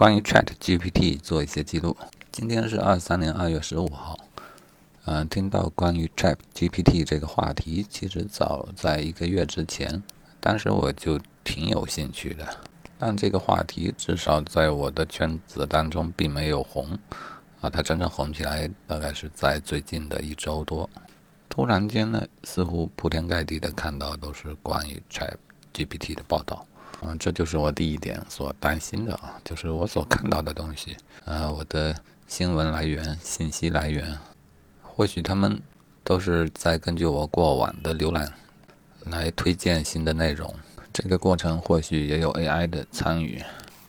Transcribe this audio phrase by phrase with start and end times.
[0.00, 1.94] 关于 Chat GPT 做一些记录。
[2.32, 4.18] 今天是二三年二月十五号。
[5.04, 10.02] 嗯，听到关于 Chat GPT 这个话题，其实早在一个月之前，
[10.40, 12.48] 当时我就挺有兴趣的。
[12.98, 16.98] 但这个话题至少在我的圈子当中并没有红。
[17.60, 20.88] 啊，它真正红起来大概是在最近的一周多。
[21.50, 25.34] 突然间呢，似乎铺天盖地的看到都是关于 Chat
[25.74, 26.66] GPT 的报道。
[27.02, 31.94] 嗯，这就是我第一点所担心的啊，就是我所看到的东西，呃，我的
[32.26, 34.18] 新闻来源、信息来源，
[34.82, 35.60] 或许他们
[36.04, 38.32] 都是在根据我过往的浏览
[39.06, 40.54] 来推荐新的内容。
[40.92, 43.42] 这个过程或许也有 AI 的参与，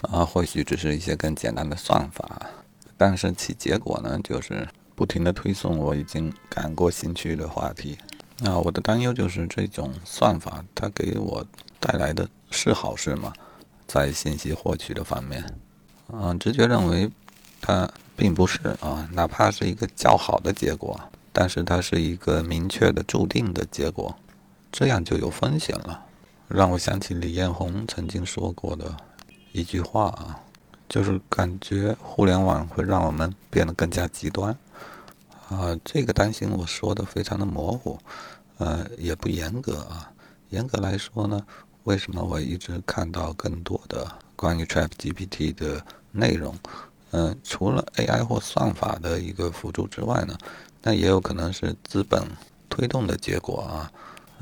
[0.03, 2.49] 啊，或许只是一些更简单的算法，
[2.95, 7.97] 但是其结果呢，就是不停的推送我已经感过兴趣的话题。
[8.41, 11.45] 那我的担忧就是这种算法它给我
[11.79, 12.27] 带来的。
[12.53, 13.31] 是好事吗？
[13.87, 15.41] 在信息获取的方面，
[16.11, 17.09] 嗯，直觉认为
[17.61, 20.99] 它并不是啊，哪怕是一个较好的结果，
[21.31, 24.13] 但是它是一个明确的注定的结果，
[24.69, 26.03] 这样就有风险了。
[26.49, 28.97] 让我想起李彦宏曾经说过的
[29.53, 30.41] 一句话啊，
[30.89, 34.53] 就是感觉互联网会让我们变得更加极端
[35.47, 35.73] 啊。
[35.85, 37.97] 这个担心我说的非常的模糊，
[38.61, 40.11] 呃，也不严格啊。
[40.49, 41.43] 严格来说呢。
[41.85, 46.55] 为什么我一直看到更多的关于 ChatGPT 的内容？
[47.09, 50.37] 嗯，除了 AI 或算法的一个辅助之外呢，
[50.83, 52.21] 那也有可能是资本
[52.69, 53.91] 推动的结果啊。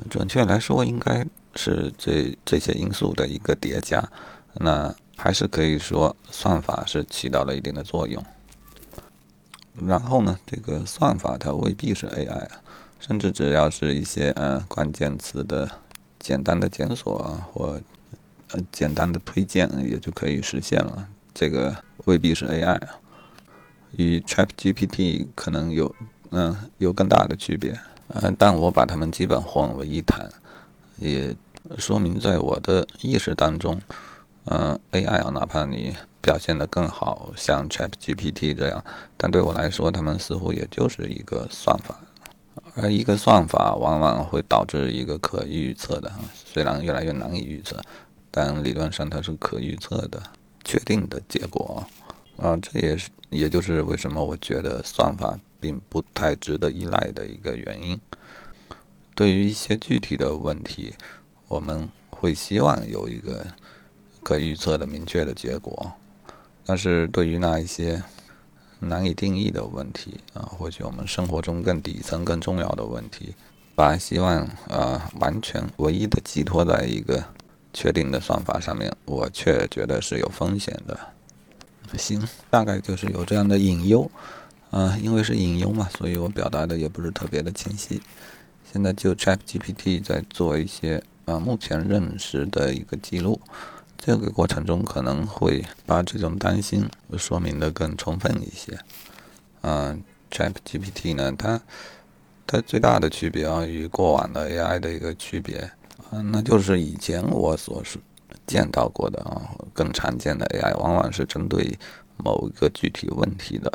[0.09, 4.03] 准确来说，应该是这这些因素的一个叠加。
[4.55, 8.21] 那还是可以说，算法是起到了一定的作用。
[9.87, 12.61] 然后呢，这个算法它未必是 AI，啊
[12.99, 15.69] 甚至只要是一些嗯关键词的。
[16.21, 17.79] 简单的检索啊，或
[18.51, 21.07] 呃简单的推荐也就可以实现了。
[21.33, 22.99] 这个未必是 AI 啊，
[23.95, 25.95] 与 ChatGPT 可能有
[26.31, 27.79] 嗯有更大的区别。
[28.09, 30.29] 呃，但我把它们基本混为一谈，
[30.97, 31.33] 也
[31.77, 33.81] 说明在我的意识当中，
[34.43, 38.83] 嗯，AI 啊，哪怕你表现得更好，像 ChatGPT 这样，
[39.15, 41.97] 但对我来说，它们似乎也就是一个算法。
[42.75, 47.81] 而一个算法往往会导致一个可预测的，虽然越来越难以预测，
[48.31, 50.21] 但理论上它是可预测的、
[50.63, 51.85] 确定的结果。
[52.37, 57.99] 啊，这也是也就是为什么我觉得算法并不太值得依赖的一个原因。
[59.13, 60.93] 对于一些具体的问题，
[61.47, 63.45] 我们会希望有一个
[64.23, 65.91] 可预测的明确的结果，
[66.65, 68.01] 但是对于那一些。
[68.79, 73.35] 难以定义的问题啊，或许我们生活中更底层、更重要的问题，
[73.75, 77.23] 把希望啊完全唯一的寄托在一个
[77.73, 80.97] 确定的算法上面，我却觉得是有风险的。
[81.97, 84.09] 行，大概就是有这样的隐忧
[84.71, 88.01] 啊，因为是隐忧嘛，所以我表达的也不是特别的清晰。
[88.71, 93.39] 现在就 ChatGPT 在做一些啊目前认识的一个记录。
[94.01, 98.79] 这个过程中可能会把这种担心说明的更充分一些。
[99.61, 100.01] 嗯
[100.31, 101.61] ，ChatGPT 呢，它
[102.47, 105.57] 它最大的区别啊，与过往的 AI 的一个区别
[106.09, 107.99] 啊，那就是以前我所是
[108.47, 111.77] 见到过的啊，更常见的 AI 往往是针对
[112.15, 113.71] 某一个具体问题的，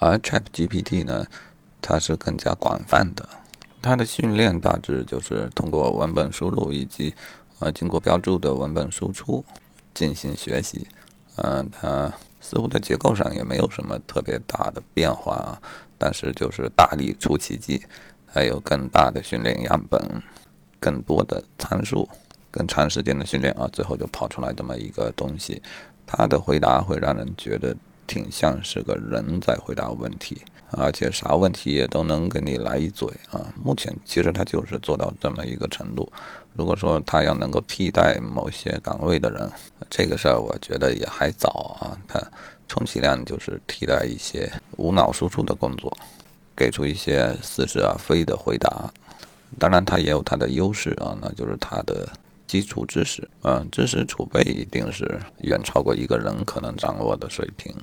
[0.00, 1.26] 而 ChatGPT 呢，
[1.80, 3.26] 它是更加广泛的，
[3.80, 7.14] 它的训练大致就是通过文本输入以及。
[7.58, 9.44] 呃，经过标注的文本输出
[9.94, 10.86] 进行学习，
[11.36, 15.60] 嗯，它似乎在结构上也没有什么特别大的变化啊，
[15.96, 17.82] 但是就是大力出奇迹，
[18.26, 20.22] 还有更大的训练样本，
[20.78, 22.08] 更多的参数，
[22.50, 25.62] 更长时间的训练啊，最后就跑出来这么一个东西，
[26.06, 27.74] 它的回答会让人觉得
[28.06, 33.40] 挺像是个人在回答问题，而且啥问题也都能给你来一嘴啊。
[33.62, 36.10] 目前其实它就是做到这么一个程度。
[36.54, 39.50] 如果说他要能够替代某些岗位的人，
[39.90, 41.98] 这个事儿我觉得也还早啊。
[42.08, 42.18] 他
[42.66, 45.94] 充其量就是替代一些无脑输出的工作，
[46.56, 48.90] 给出一些似是而非的回答。
[49.58, 52.08] 当然，他也有他的优势啊，那就是他的
[52.46, 57.74] 基础知识，嗯，知识储备一定是远超过一个人可能掌握的水平。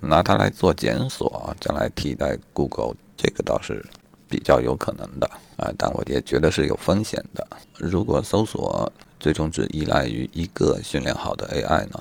[0.00, 3.84] 拿它来做检索，将来替代 Google，这个倒是。
[4.30, 7.48] 比较有可能的啊，但我也觉得是有风险的。
[7.78, 11.98] 如果搜索最终只依赖于一个训练好的 AI 呢，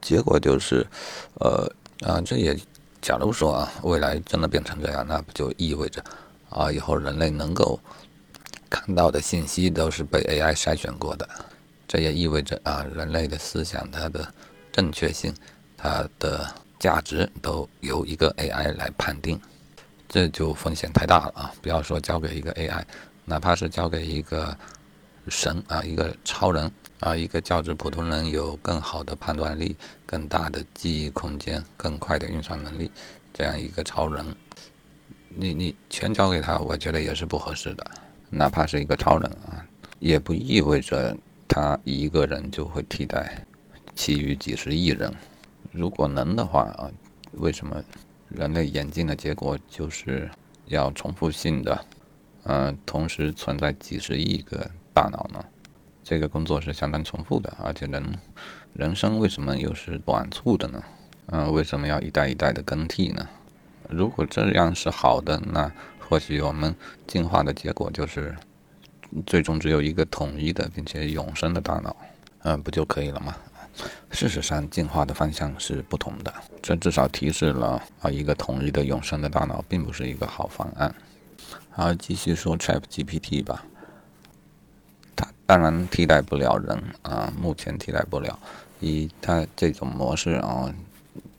[0.00, 0.86] 结果就是，
[1.40, 1.68] 呃
[2.02, 2.56] 啊，这也
[3.02, 6.00] 假如说啊，未来真的变成这样，那不就意味着
[6.48, 7.80] 啊，以后人类能够
[8.70, 11.28] 看到的信息都是被 AI 筛选过的？
[11.88, 14.32] 这也意味着啊，人类的思想它的
[14.70, 15.34] 正确性
[15.76, 16.48] 它的
[16.78, 19.40] 价值都由一个 AI 来判定，
[20.08, 21.52] 这就风险太大了啊！
[21.60, 22.82] 不要说交给一个 AI，
[23.24, 24.56] 哪怕是交给一个
[25.28, 26.70] 神啊，一个超人
[27.00, 29.76] 啊，一个较之普通人有更好的判断力、
[30.06, 32.90] 更大的记忆空间、更快的运算能力，
[33.34, 34.24] 这样一个超人，
[35.28, 37.84] 你你全交给他，我觉得也是不合适的。
[38.30, 39.66] 哪怕是一个超人啊，
[39.98, 41.16] 也不意味着
[41.48, 43.44] 他一个人就会替代
[43.94, 45.12] 其余几十亿人。
[45.78, 46.90] 如果能的话啊，
[47.34, 47.80] 为什么
[48.28, 50.28] 人类演进的结果就是
[50.66, 51.84] 要重复性的，
[52.42, 55.42] 嗯，同时存在几十亿个大脑呢？
[56.02, 58.02] 这个工作是相当重复的，而且人
[58.72, 60.82] 人生为什么又是短促的呢？
[61.26, 63.28] 嗯，为什么要一代一代的更替呢？
[63.88, 65.70] 如果这样是好的，那
[66.00, 66.74] 或许我们
[67.06, 68.34] 进化的结果就是
[69.26, 71.96] 最终只有一个统一的并且永生的大脑，
[72.42, 73.36] 嗯，不就可以了吗？
[74.10, 76.32] 事实上，进化的方向是不同的。
[76.60, 80.94] 这至少提示了啊，一个统一的永生的大脑并不是一个好方案。
[81.70, 83.64] 好，继续说 Chat GPT 吧。
[85.14, 88.38] 它当然替代不了人啊，目前替代不了。
[88.80, 90.72] 以它这种模式啊，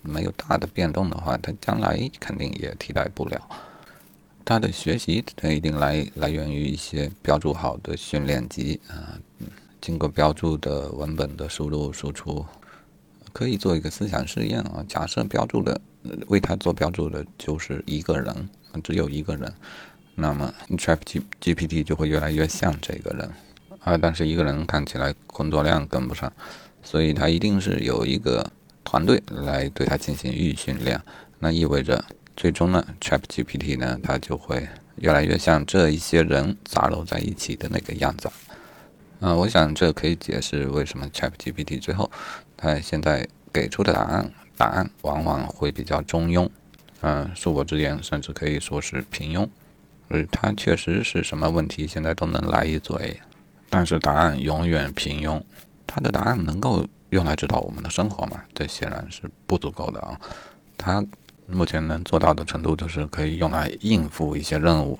[0.01, 3.41] 没有大的变动的话，它将来肯定也替代不了。
[4.45, 9.19] 它的学习它一定来来源于一些标注好的训练集啊。
[9.81, 12.45] 经过标注的文本的输入输出，
[13.31, 14.83] 可以做一个思想实验啊。
[14.87, 15.79] 假设标注的
[16.27, 18.49] 为他做标注的就是一个人，
[18.83, 19.53] 只有一个人，
[20.15, 23.29] 那么 Chat G GPT 就会越来越像这个人
[23.79, 23.97] 啊。
[23.97, 26.31] 但是一个人看起来工作量跟不上，
[26.83, 28.51] 所以他一定是有一个
[28.83, 31.01] 团队来对他进行预训练。
[31.39, 32.03] 那意味着
[32.35, 34.67] 最终呢，Chat GPT 呢，它就会
[34.97, 38.29] 越来越像这一些人杂糅在一起的那个样子。
[39.21, 42.09] 嗯，我想这可以解释为什么 ChatGPT 最后
[42.55, 46.49] 它现在给出的答案答案往往会比较中庸，
[47.01, 49.47] 嗯，恕我直言，甚至可以说是平庸。
[50.07, 53.19] 而它确实是什么问题现在都能来一嘴，
[53.69, 55.41] 但是答案永远平庸。
[55.85, 58.41] 它的答案能够用来指导我们的生活吗？
[58.53, 60.19] 这显然是不足够的啊。
[60.77, 61.05] 它
[61.45, 64.97] 目前能做到的程度就是可以用来应付一些任务，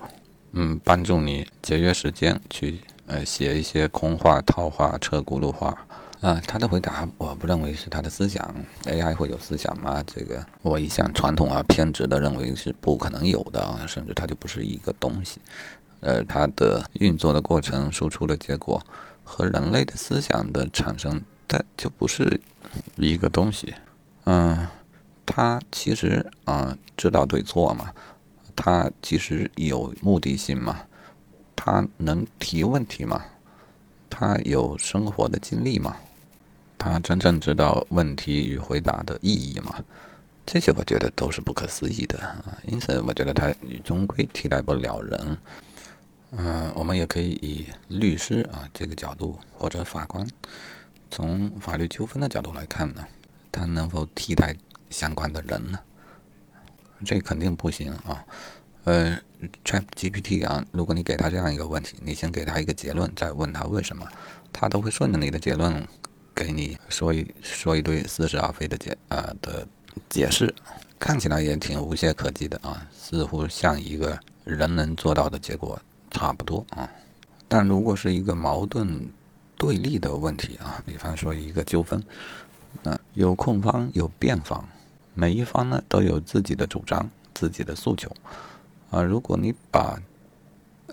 [0.52, 2.80] 嗯，帮助你节约时间去。
[3.10, 5.76] 呃，写一些空话、套话、车轱辘话，
[6.22, 8.54] 啊，他的回答我不认为是他的思想
[8.84, 10.04] ，AI 会有思想吗？
[10.06, 15.42] 这个我一向传统啊偏执的认为是不可能有的啊，甚至它就不是一个东西，
[16.02, 18.80] 呃，它的运作的过程、输出的结果
[19.24, 22.40] 和人类的思想的产生，它就不是
[22.96, 23.74] 一个东西，
[24.26, 24.68] 嗯，
[25.26, 27.92] 它其实啊知道对错嘛，
[28.56, 30.82] 它其实有目的性嘛。
[31.70, 33.24] 他能提问题吗？
[34.10, 35.96] 他有生活的经历吗？
[36.80, 39.76] 他真正知道问题与回答的意义吗？
[40.48, 42.58] 这些我觉得都是不可思议的啊！
[42.66, 45.38] 因此，我觉得他终归替代不了人。
[46.32, 50.28] 嗯，我们也可以以律师啊这个角度，或者法官，
[51.12, 53.06] 从法律纠纷的角度来看呢，
[53.52, 54.56] 他能否替代
[54.90, 55.78] 相关的人呢？
[57.06, 58.26] 这肯定不行啊！
[58.90, 59.20] 呃。
[59.64, 64.06] Chat GPT 啊，如果你给他这样一个问题，你先给他一个结论，再问他为什么，
[64.52, 65.88] 他都会顺着你的结论
[66.36, 69.66] 给你说一说一堆似是而非的解啊的
[70.10, 70.54] 解释，
[71.00, 75.82] 看起来也挺无懈可击的啊，似乎像一个人能做到的结果
[76.12, 76.90] 差不多啊。
[77.48, 79.10] 但如果是一个矛盾
[79.58, 82.04] 对立的问题啊，比方说一个纠纷，
[82.84, 84.68] 那有控方有辩方，
[85.14, 88.12] 每一方呢都有自己的主张、自己的诉求。
[88.90, 90.00] 啊，如果你把，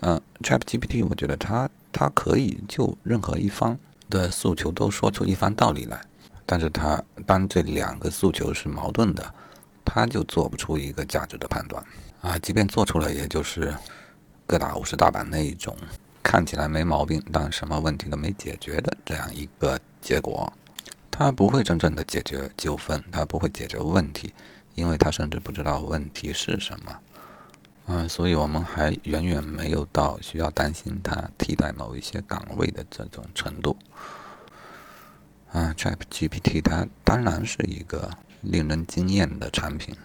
[0.01, 3.77] 嗯，ChatGPT，我觉得它它可以就任何一方
[4.09, 5.99] 的诉求都说出一番道理来，
[6.45, 9.33] 但是它当这两个诉求是矛盾的，
[9.83, 11.83] 它就做不出一个价值的判断。
[12.21, 13.73] 啊，即便做出来，也就是
[14.45, 15.75] 各打五十大板那一种，
[16.21, 20.51] 看起来没毛病，但什么问题都没解决的这样一个结果，
[21.09, 24.33] 它不会真正的解决纠纷，它不会解决问题，
[24.75, 26.95] 因为它甚至不知道问题是什么。
[27.89, 33.77] 嗯，所以我们还远远没有到需要担心它替代某一些岗位的这种程度。
[35.53, 39.95] 啊，ChatGPT 它当然是一个令人惊艳的产品，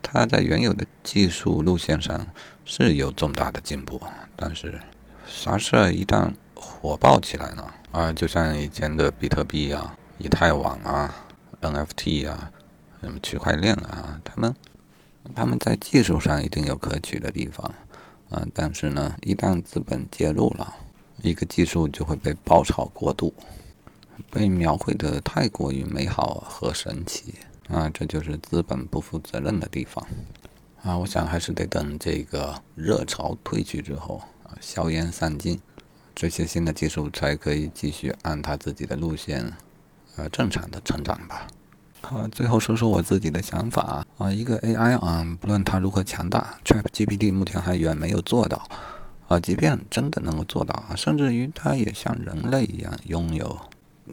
[0.00, 2.24] 它在原有的技术路线上
[2.64, 4.00] 是有重大的进步，
[4.36, 4.80] 但是
[5.26, 7.66] 啥事儿一旦火爆起来呢？
[7.90, 11.12] 啊，就像以前的比特币啊、以太网啊、
[11.60, 12.52] NFT 啊、
[13.00, 14.54] 什么区块链啊，他们。
[15.34, 17.72] 他们在技术上一定有可取的地方，
[18.30, 20.74] 啊，但是呢，一旦资本介入了，
[21.22, 23.32] 一个技术就会被爆炒过度，
[24.30, 27.34] 被描绘的太过于美好和神奇，
[27.68, 30.06] 啊，这就是资本不负责任的地方。
[30.82, 35.60] 啊，我想还是得等这个热潮退去之后，啊，硝烟散尽，
[36.14, 39.52] 这些新的技术才可以继续按它自己的路线，
[40.16, 41.46] 呃，正常的成长吧。
[42.02, 48.66] 好，最后说说我自己的想法啊，一个 AI 啊，不论它如何强大，ChatGPT 目前还远没有做到。
[49.28, 53.56] 啊，即便真的能够做到啊，甚至于它也像人类一样拥有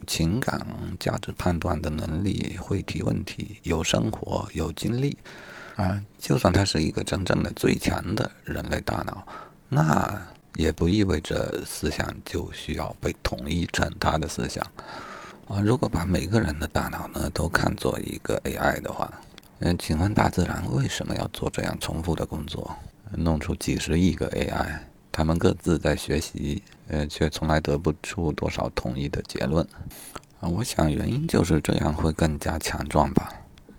[0.06, 0.64] 情感、
[1.00, 5.18] 价值判断的能力，会提问题，有生活，有经历
[5.74, 6.00] 啊。
[6.20, 9.26] 就算它是一个真正的最强的人类大脑，
[9.68, 10.22] 那
[10.54, 14.64] 也不意味着思想就需要被统一成它的思想
[15.48, 15.60] 啊。
[15.60, 19.12] 如果把每个人的大脑呢都看作一个 AI 的话，
[19.60, 22.76] 嗯，请问大自然为什么要做这样重复的工作，
[23.12, 24.78] 弄出几十亿个 AI？
[25.10, 29.66] 他们各自在学习，呃，却从来得不出多少统一的结论。
[30.40, 33.32] 啊，我想原因就是这样会更加强壮吧。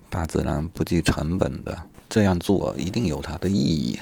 [0.09, 3.97] 大自然不计成本的这样做，一定有它的意义。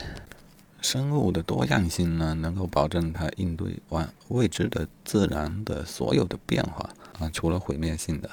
[0.90, 6.90] 生物的多样性呢，能够保证它应对完未知的自然的所有的变化
[7.20, 8.30] 啊，除了毁灭性的，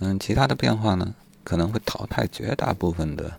[0.00, 3.32] 嗯，其他的变化呢，可能会淘汰绝大部分的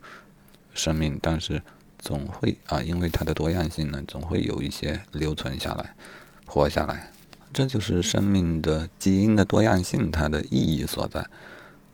[0.74, 1.62] 生命，但是。
[2.04, 5.94] 总会啊，因为它的多样性呢，总会有一些留存下来，
[6.48, 7.12] 活下来。
[7.54, 11.24] 这就是生命的基因的多样性，它的意义所在。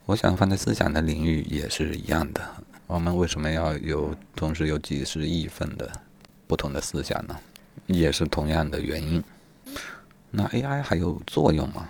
[0.06, 2.42] 我想放在思想的领域也是一样的。
[2.86, 5.92] 我们为什么要有同时有几十亿份的
[6.48, 7.36] 不同的思想呢？
[7.86, 9.24] 也是同样的原因。
[10.32, 11.89] 那 AI 还有作用吗？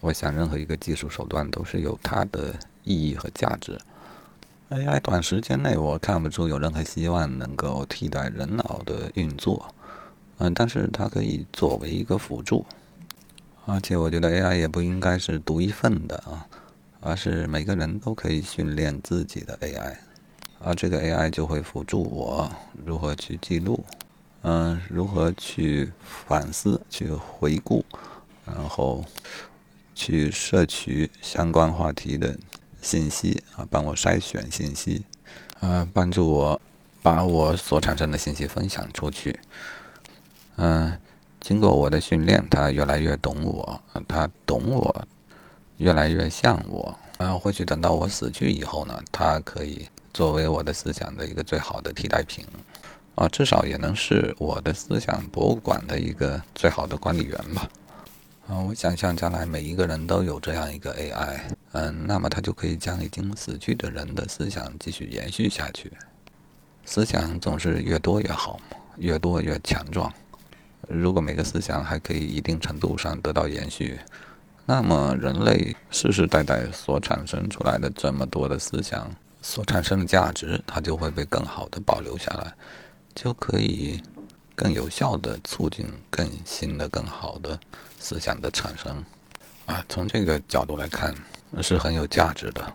[0.00, 3.80] 我想任何一个技术手段都是有它的意义和价值。
[4.70, 9.74] AI 短时间内我看不出有任何希望能够替代人脑的运作，
[10.38, 12.66] 嗯，但是它可以作为一个辅助，
[13.66, 16.46] 而且我觉得 AI 也不应该是独一份的啊，
[17.00, 19.96] 而是每个人都可以训练自己的 AI，
[20.60, 22.50] 而这个 AI 就会辅助我
[22.84, 23.84] 如何去记录，
[24.42, 27.84] 嗯，如何去反思、去回顾，
[28.44, 29.04] 然后
[29.94, 32.36] 去摄取相关话题的。
[32.84, 35.06] 信息啊，帮我筛选信息，
[35.60, 36.60] 啊，帮助我
[37.00, 39.40] 把我所产生的信息分享出去。
[40.56, 40.92] 嗯，
[41.40, 45.06] 经过我的训练，他越来越懂我，他懂我，
[45.78, 46.94] 越来越像我。
[47.16, 52.46] 啊，或许等到我死去以后呢，他可以作为我的思想的一个最好的替代品，
[53.16, 57.68] 啊，至少也能是我的思想博物馆的一个最好的管理员吧。
[58.46, 61.40] 啊，我想象将来每一个人都有这样一个 AI，
[61.72, 65.92] 嗯，那么他就可以将已经死去的人的思想继续延续下去。
[66.84, 68.60] 思想总是越多越好，
[68.98, 70.12] 越多越强壮。
[70.88, 73.98] 如果每个思想还可以一定程度上得到延续，
[74.64, 79.10] 那么人类世世代代所产生出来的这么多的思想
[79.46, 82.50] 所产生的价值，它就会被更好的保留下来，
[83.14, 84.02] 就可以
[84.54, 87.60] 更有效的促进更新的、更好的。
[88.00, 89.04] 思想的产生，
[89.66, 91.14] 啊，从这个角度来看，
[91.62, 92.72] 是很有价值的。